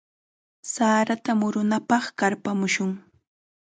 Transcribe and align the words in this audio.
Sarata 0.71 1.31
murunapaq 1.39 2.03
qarpamushun. 2.19 2.91